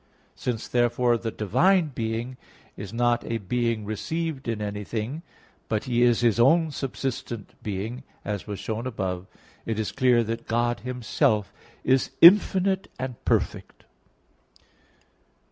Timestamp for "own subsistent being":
6.39-8.01